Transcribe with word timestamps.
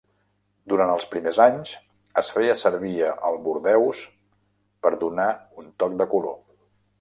Durant 0.71 0.93
els 0.93 1.03
primers 1.09 1.41
anys, 1.43 1.73
es 2.21 2.29
feia 2.37 2.55
servir 2.61 2.95
el 3.11 3.37
bordeus 3.45 4.01
per 4.87 4.93
donar 5.05 5.29
un 5.63 5.71
toc 5.85 5.97
de 6.01 6.09
color. 6.17 6.35